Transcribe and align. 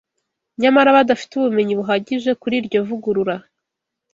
nyamara 0.61 0.95
badafite 0.97 1.31
ubumenyi 1.35 1.73
buhagije 1.79 2.31
kuri 2.41 2.55
iryo 2.61 2.79
vugurura 2.87 3.35